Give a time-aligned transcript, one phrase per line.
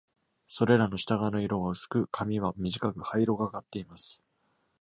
[0.47, 4.19] それらの下側の色は薄く、髪は短く灰色がかっています。